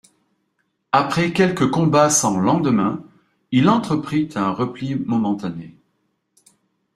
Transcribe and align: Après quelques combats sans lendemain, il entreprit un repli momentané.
Après 0.93 1.31
quelques 1.31 1.69
combats 1.69 2.09
sans 2.09 2.35
lendemain, 2.39 3.03
il 3.51 3.69
entreprit 3.69 4.29
un 4.33 4.49
repli 4.49 4.95
momentané. 4.95 5.77